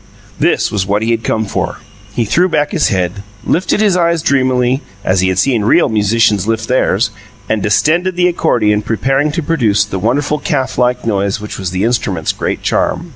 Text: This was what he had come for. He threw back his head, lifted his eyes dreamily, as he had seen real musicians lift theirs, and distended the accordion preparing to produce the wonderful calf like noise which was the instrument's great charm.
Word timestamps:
This 0.39 0.71
was 0.71 0.87
what 0.87 1.03
he 1.03 1.11
had 1.11 1.23
come 1.23 1.45
for. 1.45 1.77
He 2.15 2.25
threw 2.25 2.49
back 2.49 2.71
his 2.71 2.87
head, 2.87 3.21
lifted 3.45 3.81
his 3.81 3.95
eyes 3.95 4.23
dreamily, 4.23 4.81
as 5.05 5.19
he 5.21 5.27
had 5.29 5.37
seen 5.37 5.63
real 5.63 5.89
musicians 5.89 6.47
lift 6.47 6.67
theirs, 6.67 7.11
and 7.47 7.61
distended 7.61 8.15
the 8.15 8.27
accordion 8.27 8.81
preparing 8.81 9.31
to 9.33 9.43
produce 9.43 9.85
the 9.85 9.99
wonderful 9.99 10.39
calf 10.39 10.79
like 10.79 11.05
noise 11.05 11.39
which 11.39 11.59
was 11.59 11.69
the 11.69 11.83
instrument's 11.83 12.31
great 12.31 12.63
charm. 12.63 13.09